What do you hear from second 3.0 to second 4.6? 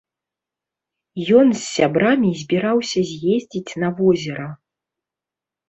з'ездзіць на возера.